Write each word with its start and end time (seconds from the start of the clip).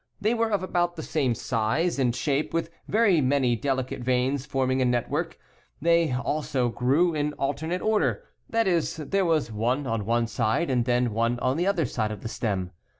They 0.19 0.33
were 0.33 0.49
of 0.49 0.63
about 0.63 0.95
the 0.95 1.03
same 1.03 1.35
size 1.35 1.99
and 1.99 2.15
shape 2.15 2.55
with 2.55 2.71
very 2.87 3.21
many 3.21 3.55
delicate 3.55 3.99
veins 4.01 4.47
forming 4.47 4.81
a 4.81 4.85
network. 4.85 5.37
They 5.79 6.11
also 6.11 6.69
grew 6.69 7.13
in 7.13 7.33
alternate 7.33 7.83
order, 7.83 8.23
that 8.49 8.67
is, 8.67 8.95
there 8.95 9.25
was 9.25 9.51
one 9.51 9.85
on 9.85 10.07
one 10.07 10.25
side 10.25 10.71
and 10.71 10.85
then 10.85 11.13
one 11.13 11.37
on 11.39 11.55
the 11.55 11.67
other 11.67 11.85
side 11.85 12.09
of 12.11 12.21
the 12.21 12.29
stem. 12.29 12.71